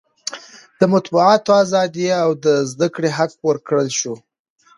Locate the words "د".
0.79-0.81, 2.45-2.47